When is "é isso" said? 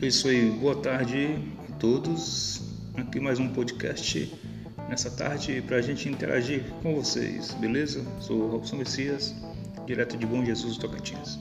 0.00-0.28